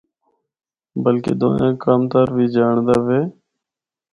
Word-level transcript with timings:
بلکہ 1.03 1.31
دوئیاں 1.39 1.73
کم 1.83 2.01
تر 2.11 2.27
وی 2.35 2.45
جانڑدا 2.55 2.95
وے۔ 3.05 3.21